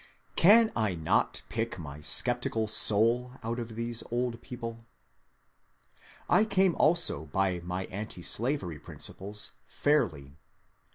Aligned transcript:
8 0.35 0.35
MONCURE 0.35 0.35
DANIEL 0.35 0.73
CONWAY 0.73 0.73
Can 0.73 0.83
I 0.83 0.95
not 1.03 1.41
pick 1.47 1.77
my 1.77 2.01
sceptical 2.01 2.67
soul 2.67 3.33
oat 3.43 3.59
of 3.59 3.75
these 3.75 4.01
old 4.09 4.41
people? 4.41 4.79
I 6.27 6.43
came 6.43 6.73
also 6.73 7.27
by 7.27 7.59
my 7.59 7.85
antislavery 7.91 8.79
principles 8.79 9.51
fairly. 9.67 10.31